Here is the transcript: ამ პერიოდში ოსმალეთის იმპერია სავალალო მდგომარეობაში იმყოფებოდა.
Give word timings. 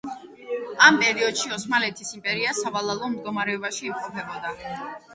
ამ 0.87 0.97
პერიოდში 1.03 1.53
ოსმალეთის 1.59 2.15
იმპერია 2.17 2.57
სავალალო 2.63 3.13
მდგომარეობაში 3.15 3.89
იმყოფებოდა. 3.93 4.61